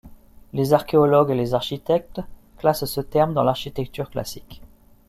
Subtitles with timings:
[0.53, 2.21] Les archéologues et les architectes
[2.57, 4.63] classent ce terme dans l'architecture classique.